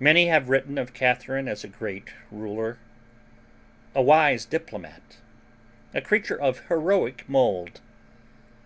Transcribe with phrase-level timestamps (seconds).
[0.00, 2.78] Many have written of Catharine as a great ruler,
[3.94, 5.18] a wise diplomat,
[5.92, 7.82] a creature of heroic mold.